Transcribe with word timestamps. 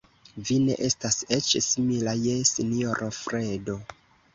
Vi 0.47 0.55
ne 0.63 0.77
estas 0.87 1.21
eĉ 1.39 1.51
simila 1.67 2.19
je 2.25 2.37
sinjoro 2.57 3.15
Fredo. 3.23 3.83